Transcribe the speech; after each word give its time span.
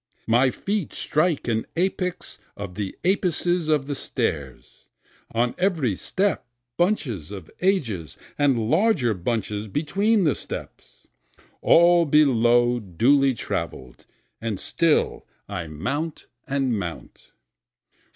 My 0.25 0.49
feet 0.49 0.93
strike 0.93 1.47
an 1.47 1.67
apex 1.75 2.39
of 2.57 2.73
the 2.73 2.97
apices 3.05 3.69
of 3.69 3.85
the 3.85 3.93
stairs, 3.93 4.89
On 5.31 5.53
every 5.59 5.93
step 5.93 6.43
bunches 6.75 7.29
of 7.29 7.51
ages, 7.61 8.17
and 8.35 8.57
larger 8.67 9.13
bunches 9.13 9.67
between 9.67 10.23
the 10.23 10.33
steps, 10.33 11.05
All 11.61 12.07
below 12.07 12.79
duly 12.79 13.35
travel'd, 13.35 14.07
and 14.41 14.59
still 14.59 15.27
I 15.47 15.67
mount 15.67 16.25
and 16.47 16.79
mount. 16.79 17.31